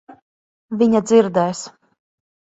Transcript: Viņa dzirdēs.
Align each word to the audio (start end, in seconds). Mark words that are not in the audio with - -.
Viņa 0.79 1.01
dzirdēs. 1.11 1.61